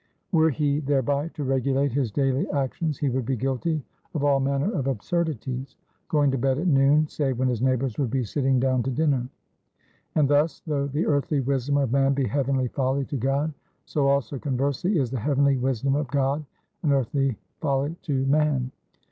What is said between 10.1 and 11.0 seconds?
And thus, though